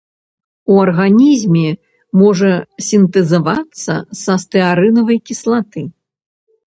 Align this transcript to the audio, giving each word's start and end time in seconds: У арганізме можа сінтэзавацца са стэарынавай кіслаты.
У 0.75 0.77
арганізме 0.83 1.67
можа 2.21 2.49
сінтэзавацца 2.87 3.93
са 4.25 4.33
стэарынавай 4.45 5.17
кіслаты. 5.31 5.81